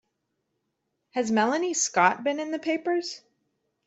Has 1.11 1.29
Melanie 1.29 1.75
Scott 1.75 2.23
been 2.23 2.39
in 2.39 2.49
the 2.49 2.57
papers? 2.57 3.21